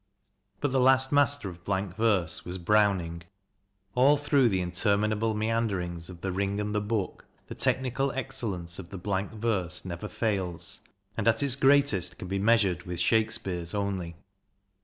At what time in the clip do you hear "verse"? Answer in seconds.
1.95-2.43, 9.33-9.85